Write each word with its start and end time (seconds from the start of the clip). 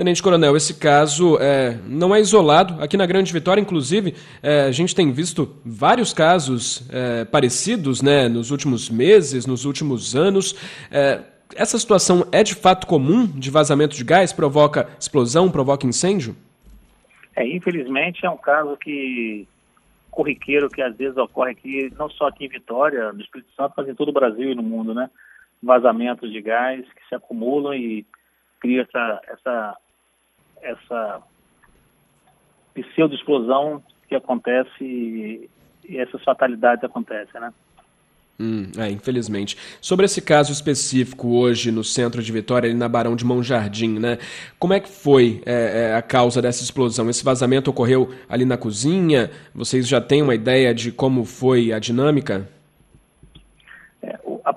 Tenente 0.00 0.22
Coronel, 0.22 0.56
esse 0.56 0.80
caso 0.80 1.36
é, 1.38 1.76
não 1.86 2.14
é 2.14 2.20
isolado. 2.20 2.82
Aqui 2.82 2.96
na 2.96 3.04
Grande 3.04 3.30
Vitória, 3.34 3.60
inclusive, 3.60 4.14
é, 4.42 4.62
a 4.62 4.72
gente 4.72 4.94
tem 4.94 5.12
visto 5.12 5.60
vários 5.62 6.14
casos 6.14 6.88
é, 6.90 7.26
parecidos 7.26 8.00
né, 8.00 8.26
nos 8.26 8.50
últimos 8.50 8.88
meses, 8.88 9.44
nos 9.44 9.66
últimos 9.66 10.16
anos. 10.16 10.54
É, 10.90 11.20
essa 11.54 11.78
situação 11.78 12.26
é 12.32 12.42
de 12.42 12.54
fato 12.54 12.86
comum 12.86 13.26
de 13.26 13.50
vazamento 13.50 13.94
de 13.94 14.02
gás? 14.02 14.32
Provoca 14.32 14.88
explosão, 14.98 15.50
provoca 15.50 15.86
incêndio? 15.86 16.34
É, 17.36 17.46
infelizmente 17.46 18.24
é 18.24 18.30
um 18.30 18.38
caso 18.38 18.78
que 18.78 19.46
corriqueiro 20.10 20.70
que 20.70 20.80
às 20.80 20.96
vezes 20.96 21.18
ocorre 21.18 21.50
aqui, 21.50 21.92
não 21.98 22.08
só 22.08 22.28
aqui 22.28 22.46
em 22.46 22.48
Vitória, 22.48 23.12
no 23.12 23.20
Espírito 23.20 23.50
Santo, 23.54 23.74
mas 23.76 23.86
em 23.86 23.94
todo 23.94 24.08
o 24.08 24.14
Brasil 24.14 24.50
e 24.50 24.54
no 24.54 24.62
mundo, 24.62 24.94
né? 24.94 25.10
Vazamentos 25.62 26.32
de 26.32 26.40
gás 26.40 26.86
que 26.86 27.06
se 27.06 27.14
acumulam 27.14 27.74
e 27.74 28.06
cria 28.60 28.80
essa, 28.80 29.20
essa, 29.28 29.76
essa 30.62 31.22
pseudo-explosão 32.74 33.82
que 34.08 34.14
acontece 34.14 34.82
e, 34.82 35.50
essas 35.88 36.22
fatalidades 36.22 36.84
acontecem, 36.84 37.40
né? 37.40 37.52
Hum, 38.38 38.70
é, 38.78 38.88
infelizmente. 38.88 39.56
Sobre 39.82 40.06
esse 40.06 40.22
caso 40.22 40.50
específico 40.50 41.28
hoje 41.36 41.70
no 41.70 41.84
centro 41.84 42.22
de 42.22 42.32
Vitória, 42.32 42.70
ali 42.70 42.78
na 42.78 42.88
Barão 42.88 43.14
de 43.14 43.24
Mão 43.24 43.42
Jardim, 43.42 43.98
né? 43.98 44.18
Como 44.58 44.72
é 44.72 44.80
que 44.80 44.88
foi 44.88 45.42
é, 45.44 45.90
é, 45.90 45.94
a 45.94 46.00
causa 46.00 46.40
dessa 46.40 46.62
explosão? 46.62 47.10
Esse 47.10 47.22
vazamento 47.22 47.70
ocorreu 47.70 48.14
ali 48.28 48.46
na 48.46 48.56
cozinha? 48.56 49.30
Vocês 49.54 49.86
já 49.86 50.00
têm 50.00 50.22
uma 50.22 50.34
ideia 50.34 50.74
de 50.74 50.90
como 50.90 51.24
foi 51.26 51.70
a 51.70 51.78
dinâmica? 51.78 52.48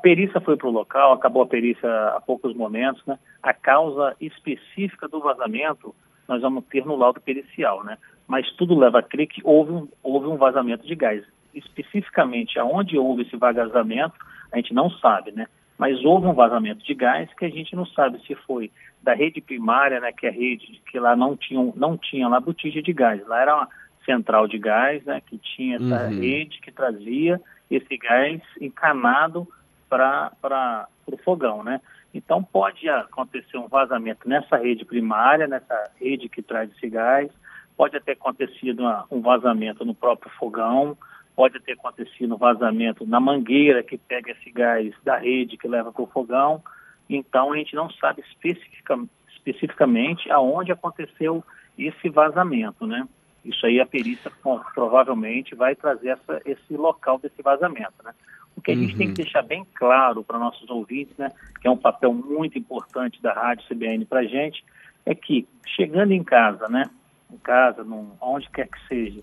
A 0.04 0.10
perícia 0.14 0.42
foi 0.42 0.58
para 0.58 0.68
o 0.68 0.72
local, 0.72 1.14
acabou 1.14 1.44
a 1.44 1.48
perícia 1.48 1.90
há 2.10 2.20
poucos 2.20 2.54
momentos, 2.54 3.02
né? 3.06 3.18
A 3.42 3.54
causa 3.54 4.14
específica 4.20 5.08
do 5.08 5.22
vazamento 5.22 5.96
nós 6.28 6.42
vamos 6.42 6.66
ter 6.66 6.86
no 6.86 6.98
laudo 6.98 7.22
pericial, 7.22 7.86
né? 7.86 7.98
Mas 8.28 8.52
tudo 8.58 8.78
leva 8.78 9.00
a 9.00 9.02
crer 9.02 9.28
que 9.28 9.40
houve 9.46 9.72
um, 9.72 9.88
houve 10.04 10.28
um 10.28 10.36
vazamento 10.36 10.86
de 10.86 10.94
gás 10.94 11.24
especificamente 11.56 12.60
aonde 12.60 12.98
houve 12.98 13.22
esse 13.22 13.38
vazamento, 13.38 14.14
a 14.52 14.58
gente 14.58 14.74
não 14.74 14.90
sabe, 14.90 15.32
né? 15.32 15.48
Mas 15.78 16.04
houve 16.04 16.28
um 16.28 16.34
vazamento 16.34 16.84
de 16.84 16.94
gás 16.94 17.34
que 17.36 17.46
a 17.46 17.50
gente 17.50 17.74
não 17.74 17.86
sabe 17.86 18.20
se 18.28 18.36
foi 18.36 18.70
da 19.02 19.14
rede 19.14 19.40
primária, 19.40 20.02
né, 20.02 20.12
que 20.12 20.26
é 20.26 20.30
a 20.30 20.34
rede 20.34 20.82
que 20.86 21.00
lá 21.00 21.16
não 21.16 21.38
tinha, 21.38 21.72
não 21.78 21.98
tinha 21.98 22.28
lá 22.28 22.42
botija 22.42 22.82
de 22.82 22.92
gás, 22.92 23.26
lá 23.26 23.42
era 23.42 23.56
uma 23.56 23.70
central 24.04 24.50
de 24.50 24.58
gás, 24.58 25.02
né, 25.06 25.22
que 25.26 25.38
tinha 25.38 25.78
essa 25.78 26.10
uhum. 26.10 26.20
rede 26.20 26.60
que 26.60 26.74
trazia 26.74 27.40
esse 27.72 27.98
gás 27.98 28.42
encanado 28.60 29.48
para 29.94 30.88
o 31.08 31.18
fogão, 31.18 31.64
né? 31.64 31.80
Então 32.14 32.44
pode 32.44 32.88
acontecer 32.90 33.58
um 33.58 33.68
vazamento 33.68 34.28
nessa 34.28 34.58
rede 34.58 34.86
primária, 34.86 35.48
nessa 35.48 35.92
rede 36.00 36.30
que 36.30 36.42
traz 36.42 36.72
esse 36.72 36.90
gás, 36.90 37.32
pode 37.76 38.00
ter 38.02 38.12
acontecido 38.14 38.82
uma, 38.82 39.06
um 39.10 39.22
vazamento 39.22 39.84
no 39.84 39.96
próprio 39.96 40.32
fogão, 40.38 40.98
pode 41.36 41.60
ter 41.60 41.74
acontecido 41.74 42.36
um 42.36 42.38
vazamento 42.38 43.06
na 43.06 43.20
mangueira 43.20 43.82
que 43.82 43.98
pega 43.98 44.32
esse 44.32 44.52
gás 44.52 44.94
da 45.04 45.18
rede 45.18 45.58
que 45.58 45.68
leva 45.68 45.92
para 45.92 46.04
o 46.04 46.08
fogão. 46.08 46.64
Então 47.10 47.52
a 47.52 47.58
gente 47.58 47.76
não 47.76 47.90
sabe 47.90 48.22
especifica, 48.22 49.00
especificamente 49.34 50.32
aonde 50.32 50.72
aconteceu 50.72 51.44
esse 51.78 52.10
vazamento, 52.10 52.86
né? 52.86 53.08
Isso 53.44 53.66
aí 53.66 53.82
a 53.82 53.86
perícia 53.86 54.32
provavelmente 54.74 55.54
vai 55.54 55.76
trazer 55.76 56.10
essa, 56.10 56.42
esse 56.46 56.78
local 56.78 57.20
desse 57.20 57.42
vazamento, 57.42 57.96
né? 58.04 58.14
O 58.56 58.62
que 58.62 58.72
a 58.72 58.76
gente 58.76 58.96
tem 58.96 59.08
que 59.08 59.22
uhum. 59.22 59.26
deixar 59.26 59.42
bem 59.42 59.66
claro 59.74 60.24
para 60.24 60.40
nossos 60.40 60.70
ouvintes, 60.70 61.18
né, 61.18 61.30
que 61.60 61.68
é 61.68 61.72
um 61.72 61.78
papel 61.78 62.14
muito 62.14 62.58
importante 62.58 63.22
da 63.22 63.34
Rádio 63.34 63.66
CBN 63.68 64.06
para 64.06 64.22
a 64.22 64.26
gente, 64.26 64.64
é 65.06 65.14
que 65.14 65.48
chegando 65.76 66.12
em 66.12 66.24
casa, 66.24 66.68
né, 66.70 66.90
em 67.32 67.38
casa, 67.38 67.84
num, 67.84 68.12
onde 68.22 68.50
quer 68.50 68.68
que 68.68 68.88
seja, 68.88 69.22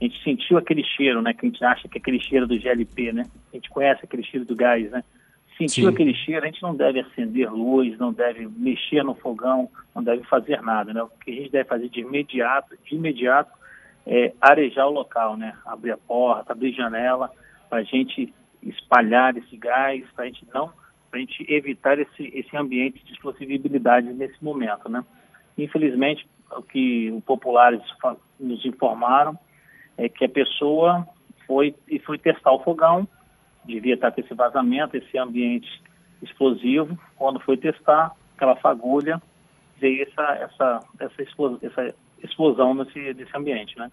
a 0.00 0.04
gente 0.04 0.22
sentiu 0.22 0.56
aquele 0.56 0.84
cheiro, 0.84 1.20
né? 1.20 1.34
Que 1.34 1.44
a 1.44 1.48
gente 1.48 1.64
acha 1.64 1.88
que 1.88 1.98
é 1.98 2.00
aquele 2.00 2.20
cheiro 2.20 2.46
do 2.46 2.58
GLP, 2.58 3.12
né? 3.12 3.24
A 3.52 3.56
gente 3.56 3.68
conhece 3.68 4.04
aquele 4.04 4.22
cheiro 4.22 4.46
do 4.46 4.54
gás, 4.54 4.88
né? 4.90 5.02
Sentiu 5.56 5.88
Sim. 5.88 5.92
aquele 5.92 6.14
cheiro, 6.14 6.44
a 6.44 6.46
gente 6.46 6.62
não 6.62 6.74
deve 6.74 7.00
acender 7.00 7.50
luz, 7.50 7.98
não 7.98 8.12
deve 8.12 8.46
mexer 8.46 9.02
no 9.02 9.16
fogão, 9.16 9.68
não 9.92 10.02
deve 10.02 10.22
fazer 10.24 10.62
nada, 10.62 10.94
né? 10.94 11.02
O 11.02 11.08
que 11.08 11.32
a 11.32 11.34
gente 11.34 11.50
deve 11.50 11.68
fazer 11.68 11.88
de 11.88 12.00
imediato, 12.00 12.76
de 12.84 12.94
imediato, 12.94 13.50
é 14.06 14.32
arejar 14.40 14.86
o 14.86 14.92
local, 14.92 15.36
né? 15.36 15.52
Abrir 15.66 15.90
a 15.90 15.98
porta, 15.98 16.52
abrir 16.52 16.74
a 16.74 16.76
janela, 16.76 17.30
para 17.68 17.80
a 17.80 17.82
gente 17.82 18.32
espalhar 18.62 19.36
esse 19.36 19.56
gás, 19.56 20.04
para 20.14 20.24
a 20.24 20.26
gente 20.26 20.46
não, 20.52 20.72
para 21.10 21.18
a 21.18 21.20
gente 21.20 21.44
evitar 21.48 21.98
esse, 21.98 22.30
esse 22.34 22.56
ambiente 22.56 23.04
de 23.04 23.12
explosibilidade 23.12 24.12
nesse 24.12 24.42
momento, 24.42 24.88
né? 24.88 25.04
Infelizmente, 25.56 26.26
o 26.52 26.62
que 26.62 27.10
os 27.10 27.24
populares 27.24 27.80
nos 28.38 28.64
informaram 28.64 29.38
é 29.96 30.08
que 30.08 30.24
a 30.24 30.28
pessoa 30.28 31.06
foi 31.46 31.74
e 31.88 31.98
foi 31.98 32.18
testar 32.18 32.52
o 32.52 32.62
fogão, 32.62 33.08
devia 33.64 33.94
estar 33.94 34.12
com 34.12 34.20
esse 34.20 34.34
vazamento, 34.34 34.96
esse 34.96 35.18
ambiente 35.18 35.68
explosivo. 36.22 36.98
Quando 37.16 37.40
foi 37.40 37.56
testar, 37.56 38.12
aquela 38.36 38.56
fagulha, 38.56 39.20
veio 39.80 40.02
essa, 40.02 40.22
essa, 40.34 40.80
essa, 41.00 41.22
explosão, 41.22 41.58
essa 41.62 41.94
explosão 42.22 42.74
nesse, 42.74 43.14
nesse 43.14 43.36
ambiente, 43.36 43.78
né? 43.78 43.90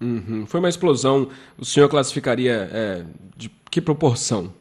Uhum. 0.00 0.46
Foi 0.46 0.60
uma 0.60 0.68
explosão, 0.68 1.28
o 1.58 1.64
senhor 1.64 1.88
classificaria 1.88 2.68
é, 2.72 3.04
de 3.36 3.48
que 3.78 3.84
proporção? 3.84 4.52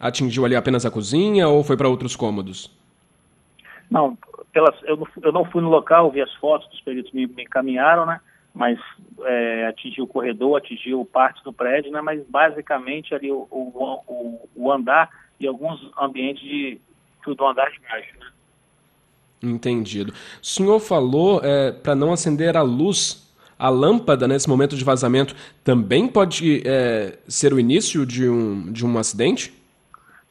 Atingiu 0.00 0.44
ali 0.44 0.56
apenas 0.56 0.86
a 0.86 0.90
cozinha 0.90 1.48
ou 1.48 1.62
foi 1.62 1.76
para 1.76 1.88
outros 1.88 2.16
cômodos? 2.16 2.70
Não, 3.90 4.16
pelas, 4.52 4.74
eu, 4.84 4.96
não, 4.96 5.06
eu 5.22 5.32
não 5.32 5.44
fui 5.44 5.60
no 5.60 5.68
local, 5.68 6.10
vi 6.10 6.22
as 6.22 6.32
fotos, 6.34 6.72
os 6.72 6.80
peritos 6.80 7.12
me, 7.12 7.26
me 7.26 7.42
encaminharam, 7.42 8.06
né? 8.06 8.20
mas 8.54 8.78
é, 9.24 9.66
atingiu 9.66 10.04
o 10.04 10.06
corredor, 10.06 10.58
atingiu 10.58 11.04
parte 11.04 11.44
do 11.44 11.52
prédio, 11.52 11.92
né, 11.92 12.00
mas 12.00 12.24
basicamente 12.28 13.14
ali 13.14 13.30
o, 13.30 13.46
o, 13.50 14.48
o 14.56 14.72
andar 14.72 15.10
e 15.38 15.46
alguns 15.46 15.78
ambientes 16.00 16.42
de, 16.42 16.80
do 17.24 17.46
andar 17.46 17.70
de 17.70 17.78
baixo. 17.80 18.18
Né? 18.18 18.26
Entendido. 19.42 20.12
O 20.42 20.46
senhor 20.46 20.80
falou 20.80 21.40
é, 21.44 21.70
para 21.70 21.94
não 21.94 22.12
acender 22.12 22.56
a 22.56 22.62
luz. 22.62 23.27
A 23.58 23.68
lâmpada, 23.68 24.28
nesse 24.28 24.48
momento 24.48 24.76
de 24.76 24.84
vazamento, 24.84 25.34
também 25.64 26.06
pode 26.06 26.62
é, 26.64 27.18
ser 27.26 27.52
o 27.52 27.58
início 27.58 28.06
de 28.06 28.28
um, 28.28 28.70
de 28.72 28.86
um 28.86 28.98
acidente? 28.98 29.52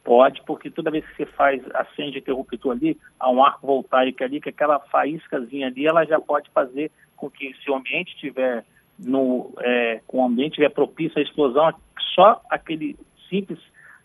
Pode, 0.02 0.40
porque 0.46 0.70
toda 0.70 0.90
vez 0.90 1.04
que 1.06 1.16
você 1.16 1.26
faz, 1.26 1.62
acende 1.74 2.18
interruptor 2.18 2.72
ali, 2.72 2.96
há 3.20 3.30
um 3.30 3.44
arco 3.44 3.66
voltaico 3.66 4.24
ali, 4.24 4.40
que 4.40 4.48
aquela 4.48 4.78
faíscazinha 4.80 5.66
ali, 5.66 5.86
ela 5.86 6.06
já 6.06 6.18
pode 6.18 6.48
fazer 6.54 6.90
com 7.14 7.28
que 7.28 7.52
se 7.62 7.70
o 7.70 7.74
ambiente 7.74 8.16
tiver 8.16 8.64
no, 8.98 9.52
é, 9.60 10.00
com 10.06 10.22
o 10.22 10.24
ambiente 10.24 10.66
propício 10.70 11.18
à 11.18 11.22
explosão, 11.22 11.74
só 12.14 12.40
aquele 12.48 12.96
simples 13.28 13.58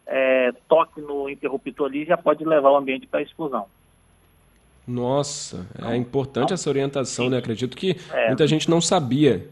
é, 0.05 0.51
toque 0.67 0.99
no 0.99 1.29
interruptor 1.29 1.87
ali 1.87 2.03
já 2.05 2.17
pode 2.17 2.43
levar 2.43 2.71
o 2.71 2.77
ambiente 2.77 3.07
para 3.07 3.21
a 3.21 3.23
explosão. 3.23 3.67
Nossa, 4.87 5.65
é 5.81 5.95
importante 5.95 6.53
essa 6.53 6.69
orientação, 6.69 7.29
né? 7.29 7.37
Acredito 7.37 7.75
que 7.77 7.95
é, 8.11 8.27
muita 8.27 8.45
gente 8.45 8.69
não 8.69 8.81
sabia. 8.81 9.47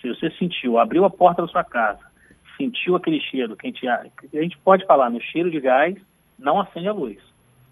Se 0.00 0.08
você 0.08 0.30
sentiu, 0.32 0.78
abriu 0.78 1.04
a 1.04 1.10
porta 1.10 1.42
da 1.42 1.48
sua 1.48 1.64
casa, 1.64 2.00
sentiu 2.56 2.94
aquele 2.94 3.20
cheiro, 3.20 3.56
que 3.56 3.66
a 3.66 3.70
gente, 3.70 3.88
a 3.88 4.42
gente 4.42 4.58
pode 4.58 4.84
falar 4.84 5.10
no 5.10 5.20
cheiro 5.20 5.50
de 5.50 5.60
gás, 5.60 5.96
não 6.38 6.60
acende 6.60 6.88
a 6.88 6.92
luz. 6.92 7.18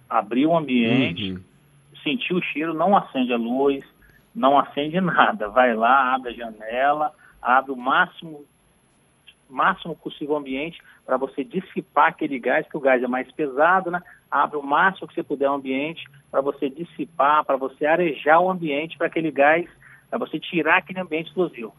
Abriu 0.09 0.51
o 0.51 0.57
ambiente, 0.57 1.33
uhum. 1.33 1.41
sentiu 2.03 2.37
o 2.37 2.43
cheiro, 2.43 2.73
não 2.73 2.97
acende 2.97 3.33
a 3.33 3.37
luz, 3.37 3.85
não 4.35 4.59
acende 4.59 4.99
nada. 5.03 5.49
Vai 5.49 5.75
lá, 5.75 6.15
abre 6.15 6.31
a 6.31 6.35
janela, 6.35 7.13
abre 7.43 7.73
o 7.73 7.77
máximo, 7.77 8.45
máximo 9.49 9.97
possível 9.97 10.37
ambiente 10.37 10.81
para 11.05 11.17
você 11.17 11.45
dissipar 11.45 12.09
aquele 12.09 12.39
gás, 12.39 12.67
que 12.69 12.77
o 12.77 12.81
gás 12.81 13.03
é 13.03 13.07
mais 13.07 13.31
pesado, 13.33 13.91
né? 13.91 14.03
Abre 14.31 14.57
o 14.57 14.63
máximo 14.63 15.07
que 15.07 15.15
você 15.15 15.23
puder 15.23 15.49
o 15.49 15.55
ambiente 15.55 16.05
para 16.31 16.41
você 16.41 16.69
dissipar, 16.69 17.45
para 17.45 17.57
você 17.57 17.87
arejar 17.87 18.41
o 18.41 18.51
ambiente 18.51 18.99
para 18.99 19.07
aquele 19.07 19.31
gás, 19.31 19.67
para 20.11 20.19
você 20.19 20.39
tirar 20.39 20.79
aquele 20.79 21.01
ambiente 21.01 21.29
explosivo. 21.29 21.73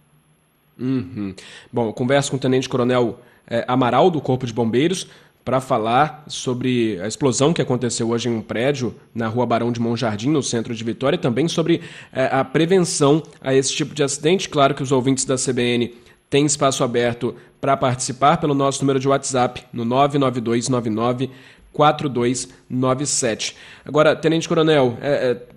Uhum. 0.80 1.34
Bom, 1.72 1.88
eu 1.88 1.94
converso 1.94 2.32
com 2.32 2.38
o 2.38 2.40
Tenente 2.40 2.70
Coronel 2.70 3.20
é, 3.48 3.66
Amaral, 3.68 4.10
do 4.10 4.22
Corpo 4.22 4.46
de 4.46 4.54
Bombeiros 4.54 5.10
para 5.48 5.62
falar 5.62 6.26
sobre 6.28 7.00
a 7.00 7.08
explosão 7.08 7.54
que 7.54 7.62
aconteceu 7.62 8.10
hoje 8.10 8.28
em 8.28 8.34
um 8.34 8.42
prédio 8.42 8.94
na 9.16 9.30
rua 9.30 9.46
Barão 9.46 9.72
de 9.72 9.80
Monjardim, 9.80 10.30
no 10.30 10.44
centro 10.44 10.76
de 10.76 10.84
Vitória, 10.84 11.16
e 11.16 11.20
também 11.20 11.48
sobre 11.48 11.82
é, 12.12 12.26
a 12.26 12.44
prevenção 12.44 13.24
a 13.40 13.54
esse 13.54 13.74
tipo 13.74 13.96
de 13.96 14.04
acidente. 14.04 14.50
Claro 14.50 14.76
que 14.76 14.84
os 14.84 14.92
ouvintes 14.92 15.24
da 15.24 15.36
CBN 15.36 15.94
têm 16.30 16.46
espaço 16.46 16.84
aberto 16.84 17.34
para 17.60 17.76
participar 17.76 18.38
pelo 18.38 18.54
nosso 18.54 18.82
número 18.84 19.00
de 19.00 19.08
WhatsApp, 19.08 19.64
no 19.74 19.84
99299 19.86 21.30
4297. 21.74 23.56
Agora, 23.86 24.16
Tenente 24.16 24.50
Coronel, 24.50 24.98
é, 25.00 25.32
é, 25.32 25.48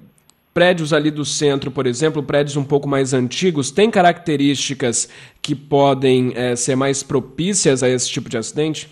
prédios 0.52 0.93
ali 0.93 1.11
do 1.11 1.25
centro, 1.25 1.70
por 1.70 1.87
exemplo, 1.87 2.23
prédios 2.23 2.56
um 2.56 2.64
pouco 2.64 2.87
mais 2.87 3.14
antigos, 3.14 3.70
têm 3.70 3.91
características 3.91 5.08
que 5.41 5.55
podem 5.55 6.32
é, 6.37 6.55
ser 6.56 6.76
mais 6.76 7.02
propícias 7.02 7.82
a 7.82 7.88
esse 7.88 8.11
tipo 8.11 8.29
de 8.29 8.37
acidente? 8.37 8.88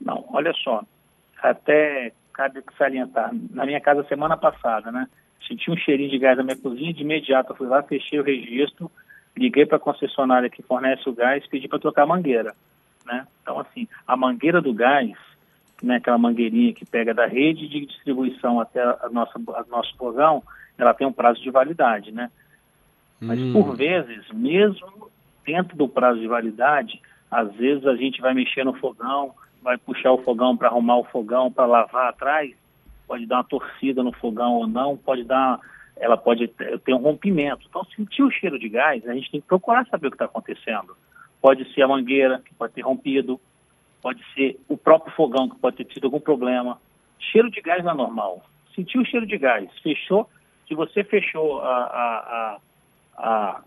Não, 0.00 0.24
olha 0.32 0.52
só, 0.64 0.82
até 1.40 2.12
cabe 2.32 2.62
salientar. 2.76 3.30
Na 3.50 3.64
minha 3.64 3.80
casa 3.80 4.04
semana 4.08 4.36
passada, 4.36 4.90
né? 4.90 5.06
Senti 5.46 5.70
um 5.70 5.76
cheirinho 5.76 6.10
de 6.10 6.18
gás 6.18 6.36
na 6.36 6.42
minha 6.42 6.56
cozinha, 6.56 6.92
de 6.92 7.02
imediato 7.02 7.52
eu 7.52 7.56
fui 7.56 7.66
lá, 7.68 7.82
fechei 7.82 8.18
o 8.18 8.24
registro, 8.24 8.90
liguei 9.36 9.66
para 9.66 9.76
a 9.76 9.80
concessionária 9.80 10.50
que 10.50 10.62
fornece 10.62 11.08
o 11.08 11.12
gás, 11.12 11.46
pedi 11.46 11.68
para 11.68 11.78
trocar 11.78 12.02
a 12.02 12.06
mangueira, 12.06 12.54
né? 13.04 13.26
Então, 13.42 13.60
assim, 13.60 13.86
a 14.06 14.16
mangueira 14.16 14.60
do 14.60 14.72
gás, 14.72 15.12
né, 15.82 15.96
aquela 15.96 16.18
mangueirinha 16.18 16.72
que 16.72 16.86
pega 16.86 17.12
da 17.12 17.26
rede 17.26 17.68
de 17.68 17.86
distribuição 17.86 18.58
até 18.60 18.82
a 18.82 19.08
nossa, 19.10 19.38
a 19.54 19.64
nosso 19.68 19.94
fogão, 19.96 20.42
ela 20.78 20.94
tem 20.94 21.06
um 21.06 21.12
prazo 21.12 21.40
de 21.42 21.50
validade, 21.50 22.10
né? 22.12 22.30
Mas, 23.20 23.40
hum. 23.40 23.52
por 23.52 23.76
vezes, 23.76 24.26
mesmo 24.32 25.10
dentro 25.44 25.76
do 25.76 25.88
prazo 25.88 26.20
de 26.20 26.26
validade, 26.26 27.00
às 27.30 27.52
vezes 27.54 27.86
a 27.86 27.94
gente 27.94 28.20
vai 28.20 28.34
mexer 28.34 28.64
no 28.64 28.74
fogão, 28.74 29.34
vai 29.62 29.78
puxar 29.78 30.12
o 30.12 30.22
fogão 30.22 30.56
para 30.56 30.68
arrumar 30.68 30.98
o 30.98 31.04
fogão, 31.04 31.50
para 31.50 31.66
lavar 31.66 32.08
atrás, 32.08 32.54
pode 33.06 33.26
dar 33.26 33.36
uma 33.36 33.44
torcida 33.44 34.02
no 34.02 34.12
fogão 34.12 34.54
ou 34.54 34.66
não, 34.66 34.96
pode 34.96 35.24
dar, 35.24 35.60
ela 35.96 36.16
pode 36.16 36.48
ter 36.48 36.92
um 36.92 36.98
rompimento. 36.98 37.66
Então, 37.68 37.84
sentir 37.96 38.22
o 38.22 38.30
cheiro 38.30 38.58
de 38.58 38.68
gás, 38.68 39.06
a 39.08 39.14
gente 39.14 39.30
tem 39.30 39.40
que 39.40 39.46
procurar 39.46 39.86
saber 39.86 40.08
o 40.08 40.10
que 40.10 40.16
está 40.16 40.26
acontecendo. 40.26 40.96
Pode 41.40 41.72
ser 41.72 41.82
a 41.82 41.88
mangueira, 41.88 42.40
que 42.44 42.54
pode 42.54 42.74
ter 42.74 42.82
rompido, 42.82 43.40
pode 44.02 44.22
ser 44.34 44.58
o 44.68 44.76
próprio 44.76 45.14
fogão, 45.14 45.48
que 45.48 45.56
pode 45.56 45.76
ter 45.76 45.84
tido 45.84 46.04
algum 46.04 46.20
problema. 46.20 46.78
Cheiro 47.18 47.50
de 47.50 47.60
gás 47.60 47.82
não 47.82 47.92
é 47.92 47.96
normal. 47.96 48.44
Sentiu 48.74 49.00
o 49.00 49.06
cheiro 49.06 49.26
de 49.26 49.38
gás, 49.38 49.70
fechou, 49.82 50.28
se 50.68 50.74
você 50.74 51.02
fechou 51.02 51.60
a, 51.60 52.58
a, 53.16 53.62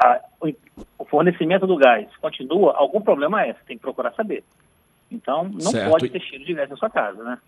a, 0.00 0.20
o 0.98 1.04
fornecimento 1.04 1.66
do 1.66 1.76
gás, 1.76 2.08
continua, 2.16 2.74
algum 2.76 3.00
problema 3.00 3.42
é, 3.42 3.52
você 3.52 3.60
tem 3.66 3.76
que 3.76 3.82
procurar 3.82 4.12
saber. 4.14 4.42
Então, 5.10 5.44
não 5.44 5.60
certo. 5.60 5.90
pode 5.90 6.08
ter 6.08 6.20
cheiro 6.22 6.44
de 6.44 6.54
gás 6.54 6.68
na 6.68 6.76
sua 6.76 6.90
casa, 6.90 7.22
né? 7.22 7.38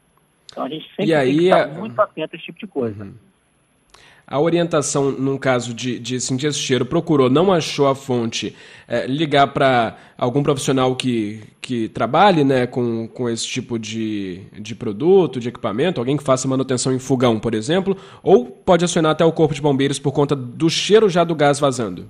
Então, 0.53 0.65
a 0.65 0.69
gente 0.69 0.87
sempre 0.91 1.15
aí, 1.15 1.31
tem 1.31 1.39
que 1.39 1.45
estar 1.45 1.69
muito 1.69 2.01
atento 2.01 2.37
a 2.37 2.37
esse 2.37 2.45
tipo 2.45 2.59
de 2.59 2.67
coisa. 2.67 3.05
Uhum. 3.05 3.15
A 4.27 4.41
orientação, 4.41 5.11
num 5.11 5.37
caso 5.37 5.75
de, 5.75 5.99
de 5.99 6.19
sentir 6.19 6.47
esse 6.47 6.59
cheiro, 6.59 6.87
procurou, 6.87 7.29
não 7.29 7.53
achou 7.53 7.87
a 7.87 7.95
fonte, 7.95 8.57
é, 8.89 9.07
ligar 9.07 9.49
para 9.49 9.99
algum 10.17 10.43
profissional 10.43 10.97
que, 10.97 11.43
que 11.61 11.89
trabalhe 11.91 12.43
né, 12.43 12.67
com, 12.67 13.07
com 13.07 13.29
esse 13.29 13.47
tipo 13.47 13.79
de, 13.79 14.41
de 14.53 14.75
produto, 14.75 15.39
de 15.39 15.51
equipamento, 15.51 16.01
alguém 16.01 16.17
que 16.17 16.25
faça 16.25 16.49
manutenção 16.49 16.93
em 16.93 16.99
fogão, 16.99 17.39
por 17.39 17.55
exemplo, 17.55 17.97
ou 18.23 18.47
pode 18.47 18.85
acionar 18.85 19.13
até 19.13 19.25
o 19.25 19.33
Corpo 19.33 19.55
de 19.55 19.61
Bombeiros 19.61 19.99
por 19.99 20.13
conta 20.13 20.35
do 20.35 20.71
cheiro 20.71 21.09
já 21.09 21.23
do 21.23 21.35
gás 21.35 21.61
vazando? 21.61 22.09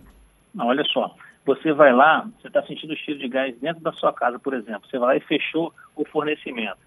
Não, 0.55 0.69
olha 0.69 0.84
só, 0.84 1.12
você 1.44 1.72
vai 1.72 1.93
lá, 1.93 2.28
você 2.40 2.46
está 2.46 2.62
sentindo 2.62 2.94
o 2.94 2.96
cheiro 2.96 3.19
de 3.19 3.28
gás 3.28 3.55
dentro 3.60 3.82
da 3.82 3.93
sua 3.93 4.12
casa, 4.12 4.38
por 4.38 4.55
exemplo, 4.55 4.88
você 4.88 4.99
vai 4.99 5.08
lá 5.08 5.17
e 5.17 5.26
fechou 5.26 5.72
o 5.96 6.05
fornecimento. 6.05 6.78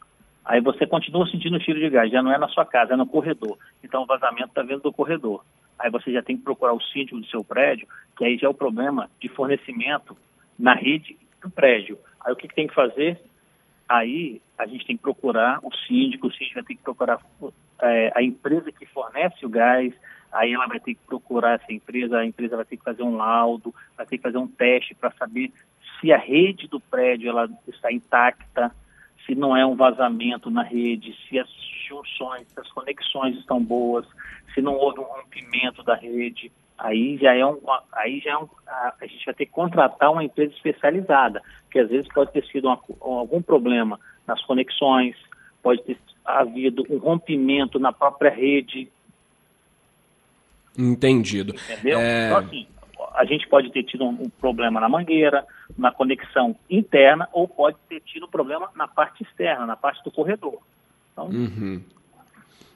Aí 0.47 0.61
você 0.61 0.87
continua 0.87 1.27
sentindo 1.27 1.57
o 1.57 1.59
cheiro 1.59 1.77
de 1.77 1.89
gás, 1.89 2.09
já 2.09 2.23
não 2.23 2.31
é 2.31 2.37
na 2.37 2.47
sua 2.47 2.65
casa, 2.65 2.93
é 2.93 2.95
no 2.95 3.05
corredor. 3.05 3.57
Então 3.83 4.03
o 4.03 4.05
vazamento 4.05 4.47
está 4.47 4.61
vindo 4.61 4.79
do 4.79 4.93
corredor. 4.93 5.43
Aí 5.77 5.91
você 5.91 6.09
já 6.09 6.23
tem 6.23 6.37
que 6.37 6.43
procurar 6.43 6.73
o 6.73 6.81
síndico 6.81 7.19
do 7.19 7.27
seu 7.27 7.43
prédio, 7.43 7.85
que 8.17 8.23
aí 8.23 8.37
já 8.37 8.47
é 8.47 8.49
o 8.49 8.53
problema 8.53 9.09
de 9.19 9.27
fornecimento 9.27 10.17
na 10.57 10.73
rede 10.73 11.17
do 11.41 11.49
prédio. 11.49 11.99
Aí 12.21 12.31
o 12.31 12.35
que, 12.37 12.47
que 12.47 12.55
tem 12.55 12.65
que 12.65 12.73
fazer? 12.73 13.19
Aí 13.89 14.41
a 14.57 14.65
gente 14.65 14.85
tem 14.85 14.95
que 14.95 15.03
procurar 15.03 15.59
o 15.61 15.69
síndico, 15.85 16.27
o 16.27 16.31
síndico 16.31 16.55
vai 16.55 16.63
ter 16.63 16.75
que 16.75 16.81
procurar 16.81 17.19
é, 17.81 18.13
a 18.15 18.23
empresa 18.23 18.71
que 18.71 18.85
fornece 18.85 19.45
o 19.45 19.49
gás, 19.49 19.93
aí 20.31 20.53
ela 20.53 20.65
vai 20.65 20.79
ter 20.79 20.95
que 20.95 21.01
procurar 21.05 21.59
essa 21.61 21.73
empresa, 21.73 22.19
a 22.19 22.25
empresa 22.25 22.55
vai 22.55 22.65
ter 22.65 22.77
que 22.77 22.83
fazer 22.85 23.03
um 23.03 23.17
laudo, 23.17 23.75
vai 23.97 24.05
ter 24.05 24.15
que 24.15 24.23
fazer 24.23 24.37
um 24.37 24.47
teste 24.47 24.95
para 24.95 25.11
saber 25.11 25.51
se 25.99 26.13
a 26.13 26.17
rede 26.17 26.69
do 26.69 26.79
prédio 26.79 27.29
ela 27.29 27.49
está 27.67 27.91
intacta, 27.91 28.73
se 29.27 29.35
não 29.35 29.55
é 29.55 29.65
um 29.65 29.75
vazamento 29.75 30.49
na 30.49 30.63
rede, 30.63 31.13
se 31.27 31.37
as 31.37 31.49
junções, 31.87 32.47
se 32.47 32.59
as 32.59 32.71
conexões 32.71 33.37
estão 33.37 33.61
boas, 33.61 34.05
se 34.53 34.61
não 34.61 34.73
houve 34.73 34.99
um 34.99 35.03
rompimento 35.03 35.83
da 35.83 35.95
rede, 35.95 36.51
aí 36.77 37.17
já 37.17 37.35
é 37.35 37.45
um, 37.45 37.59
aí 37.91 38.19
já 38.21 38.31
é 38.31 38.37
um, 38.37 38.47
a, 38.65 38.93
gente 39.01 39.25
vai 39.25 39.35
ter 39.35 39.45
que 39.45 39.51
contratar 39.51 40.11
uma 40.11 40.23
empresa 40.23 40.53
especializada, 40.53 41.41
que 41.69 41.77
às 41.77 41.89
vezes 41.89 42.11
pode 42.13 42.31
ter 42.31 42.45
sido 42.45 42.67
uma, 42.67 42.79
algum 43.01 43.41
problema 43.41 43.99
nas 44.25 44.41
conexões, 44.43 45.15
pode 45.61 45.83
ter 45.83 45.97
havido 46.23 46.85
um 46.89 46.97
rompimento 46.97 47.79
na 47.79 47.91
própria 47.91 48.31
rede. 48.31 48.89
Entendido. 50.77 51.53
Entendeu? 51.53 51.99
É... 51.99 52.27
Então, 52.27 52.37
assim, 52.39 52.67
a 53.17 53.25
gente 53.25 53.47
pode 53.47 53.71
ter 53.71 53.83
tido 53.83 54.05
um, 54.05 54.09
um, 54.09 54.29
problema 54.29 54.79
na 54.79 54.87
mangueira, 54.87 55.43
na 55.75 55.91
conexão 55.91 56.55
interna, 56.69 57.27
ou 57.33 57.47
pode 57.47 57.75
ter 57.89 57.99
tido 58.01 58.27
um 58.27 58.29
problema 58.29 58.69
na 58.75 58.87
parte 58.87 59.23
externa, 59.23 59.65
na 59.65 59.75
parte 59.75 60.03
do 60.03 60.11
corredor. 60.11 60.59
Então, 61.11 61.25
uhum. 61.25 61.81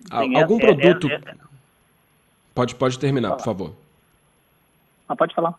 Algum 0.10 0.58
essa, 0.58 0.66
produto. 0.66 1.08
É, 1.08 1.14
é, 1.14 1.16
é, 1.16 1.36
pode, 2.56 2.74
pode 2.74 2.98
terminar, 2.98 3.34
por 3.34 3.46
favor. 3.46 3.76
Ah, 5.08 5.16
pode 5.16 5.36
falar. 5.36 5.54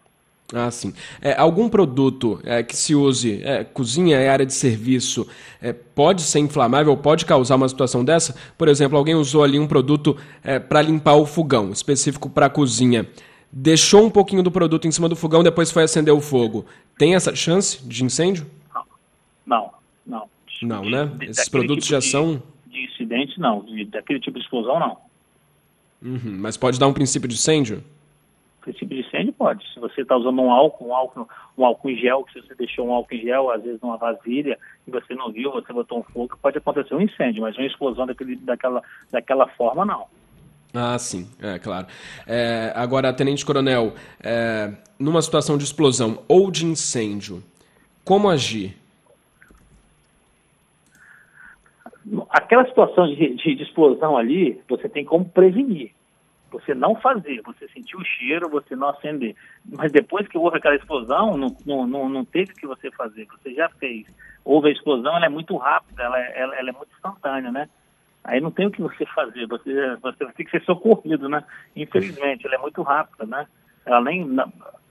Ah, 0.52 0.70
sim. 0.70 0.92
É, 1.20 1.34
algum 1.38 1.68
produto 1.68 2.40
é, 2.44 2.62
que 2.62 2.76
se 2.76 2.92
use, 2.94 3.40
é, 3.44 3.62
cozinha 3.62 4.20
e 4.20 4.28
área 4.28 4.44
de 4.44 4.52
serviço, 4.52 5.28
é, 5.62 5.72
pode 5.72 6.22
ser 6.22 6.40
inflamável, 6.40 6.94
pode 6.96 7.24
causar 7.24 7.54
uma 7.54 7.68
situação 7.68 8.04
dessa? 8.04 8.36
Por 8.58 8.66
exemplo, 8.66 8.98
alguém 8.98 9.14
usou 9.14 9.44
ali 9.44 9.60
um 9.60 9.66
produto 9.66 10.16
é, 10.42 10.58
para 10.58 10.82
limpar 10.82 11.14
o 11.14 11.24
fogão, 11.24 11.70
específico 11.70 12.28
para 12.28 12.50
cozinha 12.50 13.06
deixou 13.52 14.04
um 14.04 14.10
pouquinho 14.10 14.42
do 14.42 14.50
produto 14.50 14.88
em 14.88 14.92
cima 14.92 15.08
do 15.08 15.14
fogão, 15.14 15.42
depois 15.42 15.70
foi 15.70 15.82
acender 15.82 16.14
o 16.14 16.20
fogo. 16.20 16.64
Tem 16.96 17.14
essa 17.14 17.34
chance 17.36 17.86
de 17.86 18.04
incêndio? 18.04 18.46
Não, 19.44 19.70
não. 20.06 20.28
Não, 20.62 20.84
né? 20.84 21.10
Esses 21.22 21.48
produtos 21.48 21.84
tipo 21.84 21.94
já 21.94 21.98
de, 21.98 22.06
são. 22.06 22.42
De 22.66 22.84
incidente, 22.84 23.38
não. 23.38 23.64
De, 23.64 23.84
daquele 23.84 24.20
tipo 24.20 24.38
de 24.38 24.44
explosão, 24.44 24.78
não. 24.78 24.96
Uhum, 26.00 26.38
mas 26.38 26.56
pode 26.56 26.78
dar 26.78 26.86
um 26.86 26.92
princípio 26.92 27.28
de 27.28 27.34
incêndio? 27.34 27.82
Princípio 28.60 28.96
de 28.96 29.06
incêndio 29.06 29.32
pode. 29.32 29.64
Se 29.72 29.80
você 29.80 30.02
está 30.02 30.16
usando 30.16 30.40
um 30.40 30.50
álcool, 30.50 30.88
um 30.88 30.94
álcool, 30.94 31.28
um 31.58 31.64
álcool 31.64 31.90
em 31.90 31.96
gel, 31.96 32.24
se 32.32 32.40
você 32.40 32.54
deixou 32.54 32.86
um 32.86 32.92
álcool 32.92 33.14
em 33.14 33.22
gel, 33.22 33.50
às 33.50 33.62
vezes 33.62 33.80
numa 33.80 33.96
vasilha, 33.96 34.56
e 34.86 34.90
você 34.90 35.14
não 35.14 35.32
viu, 35.32 35.50
você 35.50 35.72
botou 35.72 35.98
um 35.98 36.02
fogo, 36.02 36.38
pode 36.40 36.58
acontecer 36.58 36.94
um 36.94 37.00
incêndio, 37.00 37.42
mas 37.42 37.56
uma 37.56 37.66
explosão 37.66 38.06
daquele, 38.06 38.36
daquela, 38.36 38.82
daquela 39.10 39.48
forma, 39.48 39.84
não. 39.84 40.06
Ah, 40.74 40.98
sim, 40.98 41.28
é 41.40 41.58
claro. 41.58 41.86
É, 42.26 42.72
agora, 42.74 43.12
Tenente 43.12 43.44
Coronel, 43.44 43.94
é, 44.22 44.72
numa 44.98 45.20
situação 45.20 45.58
de 45.58 45.64
explosão 45.64 46.22
ou 46.26 46.50
de 46.50 46.64
incêndio, 46.64 47.42
como 48.04 48.30
agir? 48.30 48.76
Aquela 52.30 52.66
situação 52.66 53.06
de, 53.06 53.36
de, 53.36 53.54
de, 53.54 53.62
explosão 53.62 54.16
ali, 54.16 54.60
você 54.68 54.88
tem 54.88 55.04
como 55.04 55.24
prevenir. 55.24 55.92
Você 56.50 56.74
não 56.74 56.94
fazer, 56.96 57.40
você 57.42 57.66
sentir 57.68 57.96
o 57.96 58.04
cheiro, 58.04 58.48
você 58.48 58.74
não 58.74 58.90
acender. 58.90 59.34
Mas 59.64 59.92
depois 59.92 60.26
que 60.26 60.36
houve 60.36 60.58
aquela 60.58 60.74
explosão, 60.74 61.36
não, 61.36 61.56
não, 61.64 61.86
não, 61.86 62.08
não 62.08 62.24
teve 62.24 62.52
o 62.52 62.56
que 62.56 62.66
você 62.66 62.90
fazer, 62.90 63.26
você 63.26 63.54
já 63.54 63.68
fez. 63.70 64.06
Houve 64.44 64.68
a 64.68 64.72
explosão, 64.72 65.16
ela 65.16 65.26
é 65.26 65.30
muito 65.30 65.56
rápida, 65.56 66.02
ela, 66.02 66.18
é, 66.18 66.40
ela, 66.40 66.56
ela 66.56 66.70
é 66.70 66.72
muito 66.72 66.92
instantânea, 66.94 67.52
né? 67.52 67.68
Aí 68.24 68.40
não 68.40 68.50
tem 68.50 68.66
o 68.66 68.70
que 68.70 68.80
você 68.80 69.04
fazer, 69.06 69.46
você, 69.46 69.96
você 69.96 70.26
ter 70.32 70.44
que 70.44 70.50
ser 70.50 70.62
socorrido, 70.62 71.28
né? 71.28 71.42
Infelizmente, 71.74 72.46
ela 72.46 72.54
é 72.54 72.58
muito 72.58 72.80
rápida, 72.82 73.26
né? 73.26 73.46
Ela 73.84 74.00
nem, 74.00 74.26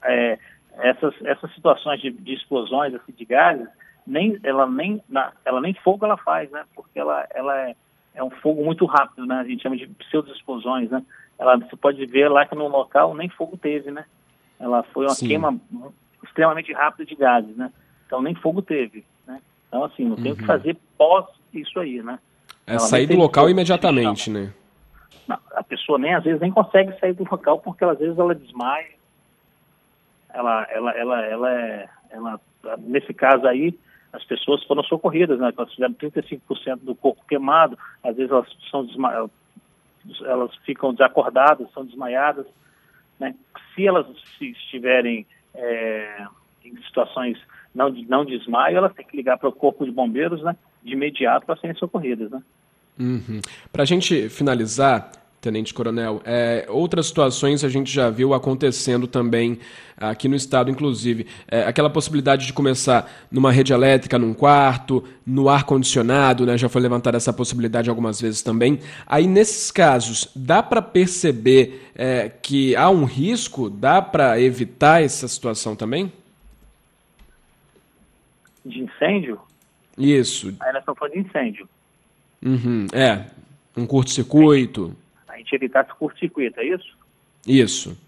é, 0.04 0.38
essas, 0.74 1.14
essas 1.24 1.52
situações 1.54 2.00
de, 2.00 2.10
de, 2.10 2.34
explosões 2.34 2.94
assim, 2.94 3.12
de 3.12 3.24
gases, 3.24 3.66
nem, 4.06 4.38
ela, 4.42 4.66
nem, 4.66 5.02
ela 5.44 5.60
nem 5.60 5.72
fogo 5.74 6.04
ela 6.04 6.18
faz, 6.18 6.50
né? 6.50 6.64
Porque 6.74 6.98
ela, 6.98 7.26
ela 7.34 7.58
é, 7.58 7.74
é 8.14 8.22
um 8.22 8.30
fogo 8.30 8.62
muito 8.64 8.84
rápido, 8.84 9.24
né? 9.24 9.36
A 9.36 9.44
gente 9.44 9.62
chama 9.62 9.76
de 9.76 9.86
pseudo-explosões, 9.86 10.90
né? 10.90 11.02
Ela, 11.38 11.56
você 11.56 11.76
pode 11.76 12.04
ver 12.04 12.28
lá 12.28 12.44
que 12.44 12.54
no 12.54 12.68
local 12.68 13.14
nem 13.14 13.30
fogo 13.30 13.56
teve, 13.56 13.90
né? 13.90 14.04
Ela 14.60 14.82
foi 14.82 15.06
uma 15.06 15.14
Sim. 15.14 15.28
queima 15.28 15.58
extremamente 16.22 16.72
rápida 16.72 17.06
de 17.06 17.14
gases, 17.14 17.56
né? 17.56 17.72
Então 18.06 18.20
nem 18.20 18.34
fogo 18.34 18.60
teve, 18.60 19.04
né? 19.26 19.40
Então, 19.68 19.84
assim, 19.84 20.04
não 20.04 20.16
tem 20.16 20.32
o 20.32 20.36
que 20.36 20.42
uhum. 20.42 20.46
fazer 20.46 20.76
pós 20.98 21.26
isso 21.54 21.80
aí, 21.80 22.02
né? 22.02 22.18
É 22.74 22.78
sair 22.78 23.06
do 23.06 23.16
local 23.16 23.48
imediatamente, 23.48 24.30
né? 24.30 24.52
Não, 25.26 25.38
a 25.54 25.62
pessoa 25.62 25.98
nem 25.98 26.14
às 26.14 26.24
vezes 26.24 26.40
nem 26.40 26.50
consegue 26.50 26.98
sair 26.98 27.12
do 27.14 27.26
local 27.30 27.60
porque 27.60 27.84
às 27.84 27.98
vezes 27.98 28.18
ela 28.18 28.34
desmaia. 28.34 28.90
Ela, 30.32 30.66
ela, 30.70 30.90
ela, 30.92 31.26
ela, 31.26 31.60
é, 31.60 31.88
ela, 32.10 32.40
nesse 32.78 33.12
caso 33.12 33.46
aí, 33.46 33.78
as 34.12 34.24
pessoas 34.24 34.62
foram 34.64 34.82
socorridas, 34.84 35.38
né? 35.38 35.52
Elas 35.56 35.72
tiveram 35.72 35.94
35% 35.94 36.80
do 36.82 36.94
corpo 36.94 37.24
queimado, 37.26 37.78
às 38.02 38.16
vezes 38.16 38.30
elas 38.30 38.48
são 38.70 38.84
desma... 38.84 39.30
elas 40.24 40.54
ficam 40.64 40.92
desacordadas, 40.92 41.70
são 41.72 41.84
desmaiadas, 41.84 42.46
né? 43.18 43.34
Se 43.74 43.86
elas 43.86 44.06
se 44.38 44.50
estiverem 44.50 45.26
é, 45.54 46.26
em 46.64 46.76
situações 46.82 47.38
não 47.74 47.90
de 47.90 48.06
não 48.08 48.24
desmaio, 48.24 48.76
elas 48.76 48.92
têm 48.94 49.06
que 49.06 49.16
ligar 49.16 49.38
para 49.38 49.48
o 49.48 49.52
corpo 49.52 49.84
de 49.84 49.90
bombeiros, 49.90 50.42
né? 50.42 50.56
De 50.82 50.92
imediato 50.92 51.46
para 51.46 51.56
serem 51.56 51.76
socorridas, 51.76 52.30
né? 52.30 52.42
Uhum. 53.02 53.40
Para 53.72 53.82
a 53.82 53.86
gente 53.86 54.28
finalizar, 54.28 55.10
Tenente 55.40 55.74
Coronel. 55.74 56.22
É, 56.24 56.66
outras 56.68 57.06
situações 57.06 57.64
a 57.64 57.68
gente 57.68 57.92
já 57.92 58.08
viu 58.08 58.32
acontecendo 58.32 59.08
também 59.08 59.58
aqui 59.96 60.28
no 60.28 60.36
estado, 60.36 60.70
inclusive. 60.70 61.26
É, 61.48 61.64
aquela 61.64 61.90
possibilidade 61.90 62.46
de 62.46 62.52
começar 62.52 63.10
numa 63.28 63.50
rede 63.50 63.72
elétrica, 63.72 64.20
num 64.20 64.32
quarto, 64.32 65.02
no 65.26 65.48
ar-condicionado, 65.48 66.46
né? 66.46 66.56
Já 66.56 66.68
foi 66.68 66.80
levantada 66.80 67.16
essa 67.16 67.32
possibilidade 67.32 67.90
algumas 67.90 68.20
vezes 68.20 68.40
também. 68.40 68.78
Aí, 69.04 69.26
nesses 69.26 69.72
casos, 69.72 70.30
dá 70.36 70.62
para 70.62 70.80
perceber 70.80 71.90
é, 71.96 72.28
que 72.28 72.76
há 72.76 72.88
um 72.88 73.04
risco? 73.04 73.68
Dá 73.68 74.00
para 74.00 74.40
evitar 74.40 75.02
essa 75.02 75.26
situação 75.26 75.74
também? 75.74 76.12
De 78.64 78.78
incêndio? 78.78 79.40
Isso. 79.98 80.54
Aí 80.60 80.72
nós 80.72 80.82
estamos 80.82 80.98
falando 81.00 81.14
de 81.14 81.18
incêndio. 81.18 81.68
Uhum, 82.44 82.86
é, 82.92 83.26
um 83.76 83.86
curto-circuito 83.86 84.96
gente 85.42 85.54
evitasse 85.54 85.92
curto-circuito, 85.94 86.60
é 86.60 86.64
isso? 86.64 86.96
Isso. 87.46 87.98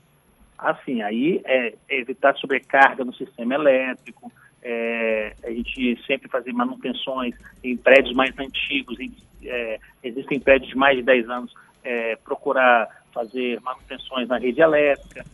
Assim, 0.56 1.02
aí 1.02 1.42
é, 1.44 1.74
é 1.88 2.00
evitar 2.00 2.34
sobrecarga 2.36 3.04
no 3.04 3.14
sistema 3.14 3.54
elétrico, 3.54 4.32
é, 4.62 5.34
a 5.44 5.50
gente 5.50 6.02
sempre 6.06 6.28
fazer 6.28 6.52
manutenções 6.52 7.34
em 7.62 7.76
prédios 7.76 8.14
mais 8.14 8.36
antigos, 8.38 8.98
em, 8.98 9.14
é, 9.44 9.78
existem 10.02 10.40
prédios 10.40 10.70
de 10.70 10.76
mais 10.76 10.96
de 10.96 11.02
10 11.02 11.28
anos, 11.28 11.52
é, 11.82 12.16
procurar 12.16 12.88
fazer 13.12 13.60
manutenções 13.60 14.26
na 14.28 14.38
rede 14.38 14.60
elétrica, 14.60 15.24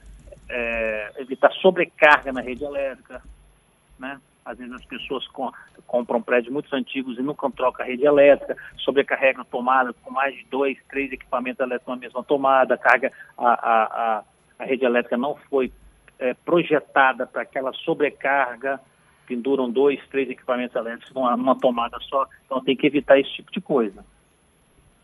é, 0.48 1.12
evitar 1.18 1.52
sobrecarga 1.52 2.32
na 2.32 2.40
rede 2.40 2.64
elétrica, 2.64 3.22
né? 3.98 4.20
Às 4.44 4.58
vezes 4.58 4.72
as 4.72 4.84
pessoas 4.84 5.26
com, 5.28 5.50
compram 5.86 6.22
prédios 6.22 6.52
muito 6.52 6.74
antigos 6.74 7.18
e 7.18 7.22
nunca 7.22 7.50
trocam 7.50 7.84
a 7.84 7.88
rede 7.88 8.04
elétrica, 8.04 8.56
sobrecarregam 8.78 9.44
tomada 9.44 9.92
com 9.92 10.10
mais 10.10 10.34
de 10.34 10.44
dois, 10.50 10.78
três 10.88 11.12
equipamentos 11.12 11.60
elétricos 11.60 11.94
na 11.94 12.00
mesma 12.00 12.22
tomada, 12.24 12.76
carga, 12.76 13.12
a, 13.36 13.48
a, 13.48 13.84
a, 13.84 14.24
a 14.58 14.64
rede 14.64 14.84
elétrica 14.84 15.16
não 15.16 15.36
foi 15.48 15.72
é, 16.18 16.34
projetada 16.34 17.26
para 17.26 17.42
aquela 17.42 17.72
sobrecarga, 17.72 18.80
penduram 19.26 19.70
dois, 19.70 20.00
três 20.08 20.28
equipamentos 20.28 20.74
elétricos 20.74 21.12
numa, 21.14 21.36
numa 21.36 21.58
tomada 21.58 21.98
só, 22.00 22.26
então 22.44 22.62
tem 22.62 22.76
que 22.76 22.86
evitar 22.86 23.18
esse 23.18 23.30
tipo 23.32 23.52
de 23.52 23.60
coisa. 23.60 24.04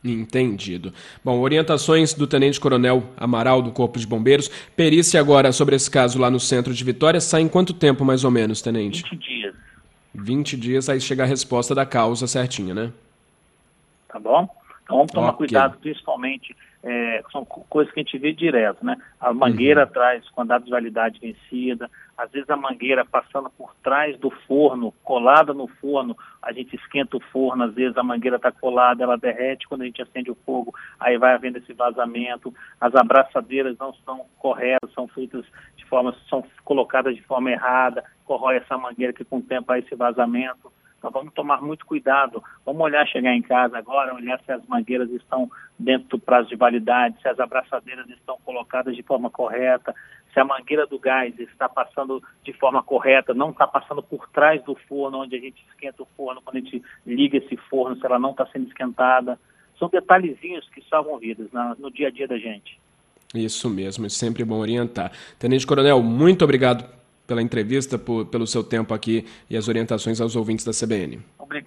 Entendido. 0.04 0.92
Bom, 1.24 1.40
orientações 1.40 2.14
do 2.14 2.26
Tenente 2.26 2.60
Coronel 2.60 3.02
Amaral 3.16 3.60
do 3.60 3.72
Corpo 3.72 3.98
de 3.98 4.06
Bombeiros. 4.06 4.50
Perícia 4.76 5.18
agora 5.18 5.50
sobre 5.52 5.74
esse 5.74 5.90
caso 5.90 6.18
lá 6.18 6.30
no 6.30 6.38
centro 6.38 6.72
de 6.72 6.84
Vitória. 6.84 7.20
Sai 7.20 7.42
em 7.42 7.48
quanto 7.48 7.72
tempo, 7.72 8.04
mais 8.04 8.22
ou 8.22 8.30
menos, 8.30 8.62
Tenente? 8.62 9.02
20 9.02 9.16
dias. 9.16 9.54
20 10.14 10.56
dias, 10.56 10.88
aí 10.88 11.00
chega 11.00 11.24
a 11.24 11.26
resposta 11.26 11.74
da 11.74 11.84
causa 11.84 12.26
certinha, 12.26 12.74
né? 12.74 12.92
Tá 14.08 14.18
bom? 14.18 14.48
Então 14.86 14.98
vamos 14.98 15.10
tomar 15.10 15.30
okay. 15.30 15.38
cuidado, 15.38 15.78
principalmente, 15.78 16.56
é, 16.80 17.20
são 17.32 17.44
coisas 17.44 17.92
que 17.92 17.98
a 17.98 18.02
gente 18.04 18.16
vê 18.16 18.32
direto, 18.32 18.86
né? 18.86 18.96
A 19.20 19.34
mangueira 19.34 19.80
uhum. 19.80 19.86
atrás 19.88 20.30
com 20.30 20.42
a 20.42 20.44
data 20.44 20.64
de 20.64 20.70
validade 20.70 21.18
vencida, 21.18 21.90
às 22.16 22.30
vezes 22.30 22.48
a 22.48 22.56
mangueira 22.56 23.04
passando 23.04 23.50
por 23.50 23.74
trás 23.82 24.16
do 24.20 24.30
forno, 24.30 24.94
colada 25.02 25.52
no 25.52 25.66
forno, 25.66 26.16
a 26.40 26.52
gente 26.52 26.76
esquenta 26.76 27.16
o 27.16 27.20
forno, 27.20 27.64
às 27.64 27.74
vezes 27.74 27.98
a 27.98 28.04
mangueira 28.04 28.36
está 28.36 28.52
colada, 28.52 29.02
ela 29.02 29.18
derrete 29.18 29.66
quando 29.66 29.82
a 29.82 29.86
gente 29.86 30.00
acende 30.00 30.30
o 30.30 30.38
fogo, 30.46 30.72
aí 31.00 31.18
vai 31.18 31.34
havendo 31.34 31.58
esse 31.58 31.72
vazamento, 31.72 32.54
as 32.80 32.94
abraçadeiras 32.94 33.76
não 33.78 33.92
são 34.04 34.24
corretas, 34.38 34.92
são 34.92 35.08
feitas 35.08 35.44
de 35.76 35.84
forma, 35.86 36.14
são 36.30 36.44
colocadas 36.64 37.16
de 37.16 37.22
forma 37.22 37.50
errada, 37.50 38.04
corrói 38.24 38.58
essa 38.58 38.78
mangueira 38.78 39.12
que 39.12 39.24
com 39.24 39.38
o 39.38 39.42
tempo 39.42 39.72
há 39.72 39.80
esse 39.80 39.96
vazamento. 39.96 40.70
Então 41.06 41.20
vamos 41.20 41.34
tomar 41.34 41.62
muito 41.62 41.86
cuidado. 41.86 42.42
Vamos 42.64 42.82
olhar, 42.82 43.06
chegar 43.06 43.32
em 43.32 43.42
casa 43.42 43.78
agora, 43.78 44.12
olhar 44.12 44.40
se 44.44 44.50
as 44.50 44.66
mangueiras 44.66 45.08
estão 45.10 45.48
dentro 45.78 46.08
do 46.08 46.18
prazo 46.18 46.48
de 46.48 46.56
validade, 46.56 47.16
se 47.22 47.28
as 47.28 47.38
abraçadeiras 47.38 48.08
estão 48.10 48.36
colocadas 48.44 48.96
de 48.96 49.04
forma 49.04 49.30
correta, 49.30 49.94
se 50.34 50.40
a 50.40 50.44
mangueira 50.44 50.84
do 50.84 50.98
gás 50.98 51.38
está 51.38 51.68
passando 51.68 52.20
de 52.42 52.52
forma 52.54 52.82
correta, 52.82 53.32
não 53.32 53.50
está 53.50 53.68
passando 53.68 54.02
por 54.02 54.28
trás 54.30 54.60
do 54.64 54.74
forno, 54.88 55.18
onde 55.18 55.36
a 55.36 55.40
gente 55.40 55.64
esquenta 55.68 56.02
o 56.02 56.08
forno, 56.16 56.42
quando 56.42 56.56
a 56.56 56.60
gente 56.60 56.82
liga 57.06 57.38
esse 57.38 57.56
forno, 57.56 57.96
se 57.96 58.04
ela 58.04 58.18
não 58.18 58.32
está 58.32 58.44
sendo 58.46 58.66
esquentada. 58.66 59.38
São 59.78 59.88
detalhezinhos 59.88 60.68
que 60.70 60.82
salvam 60.88 61.18
vidas 61.18 61.48
no 61.78 61.88
dia 61.88 62.08
a 62.08 62.10
dia 62.10 62.26
da 62.26 62.36
gente. 62.36 62.80
Isso 63.32 63.70
mesmo, 63.70 64.06
é 64.06 64.08
sempre 64.08 64.44
bom 64.44 64.58
orientar. 64.58 65.12
Tenente 65.38 65.66
Coronel, 65.66 66.02
muito 66.02 66.42
obrigado 66.42 66.95
pela 67.26 67.42
entrevista, 67.42 67.98
por, 67.98 68.26
pelo 68.26 68.46
seu 68.46 68.62
tempo 68.62 68.94
aqui 68.94 69.24
e 69.50 69.56
as 69.56 69.68
orientações 69.68 70.20
aos 70.20 70.36
ouvintes 70.36 70.64
da 70.64 70.72
CBN. 70.72 71.18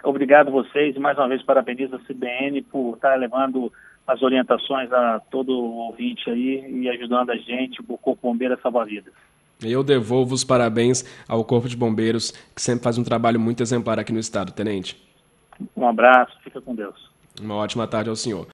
Obrigado 0.04 0.52
vocês 0.52 0.96
e 0.96 1.00
mais 1.00 1.18
uma 1.18 1.28
vez 1.28 1.42
parabenizo 1.44 1.96
a 1.96 2.00
CBN 2.00 2.62
por 2.64 2.96
estar 2.96 3.16
levando 3.16 3.72
as 4.08 4.22
orientações 4.22 4.92
a 4.92 5.20
todo 5.32 5.52
ouvinte 5.52 6.30
aí 6.30 6.66
e 6.82 6.90
ajudando 6.90 7.30
a 7.30 7.36
gente, 7.36 7.80
o 7.82 7.98
Corpo 7.98 8.28
Bombeiro 8.28 8.56
a 8.56 8.58
salvar 8.58 8.86
vidas. 8.86 9.14
Eu 9.62 9.84
devolvo 9.84 10.34
os 10.34 10.44
parabéns 10.44 11.04
ao 11.28 11.44
Corpo 11.44 11.68
de 11.68 11.76
Bombeiros, 11.76 12.32
que 12.56 12.62
sempre 12.62 12.84
faz 12.84 12.98
um 12.98 13.04
trabalho 13.04 13.40
muito 13.40 13.62
exemplar 13.62 14.00
aqui 14.00 14.14
no 14.14 14.20
Estado, 14.20 14.54
Tenente. 14.54 14.98
Um 15.76 15.88
abraço, 15.88 16.34
fica 16.44 16.62
com 16.62 16.74
Deus. 16.74 17.10
Uma 17.42 17.56
ótima 17.56 17.86
tarde 17.86 18.10
ao 18.10 18.16
senhor. 18.16 18.48